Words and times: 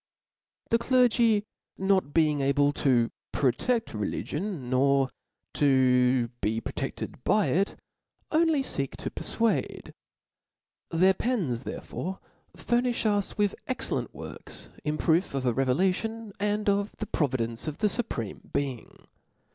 The 0.71 0.79
clergy 0.79 1.45
not 1.77 2.11
being 2.11 2.41
able 2.41 2.71
to 2.73 3.11
protcQ: 3.33 3.93
religion, 3.99 4.67
nor 4.67 5.11
to 5.53 6.29
be 6.41 6.59
protedbed 6.59 7.23
by 7.23 7.49
it, 7.49 7.75
only 8.31 8.63
feek 8.63 8.95
to 8.97 9.11
perfuade: 9.11 9.93
their 10.89 11.13
pens, 11.13 11.65
therefore, 11.65 12.17
furnifh 12.57 13.05
us 13.05 13.37
with 13.37 13.53
excellent 13.67 14.11
works 14.11 14.69
in 14.83 14.97
proof 14.97 15.35
of 15.35 15.45
a 15.45 15.53
revelation, 15.53 16.33
and 16.39 16.67
of 16.67 16.93
the 16.97 17.05
providence 17.05 17.67
of 17.67 17.77
the 17.77 17.87
Supreme 17.87 18.49
Being. 18.51 19.05